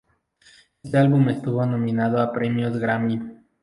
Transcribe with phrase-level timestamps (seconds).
[0.81, 3.19] Este álbum estuvo nominado a los premios Grammy.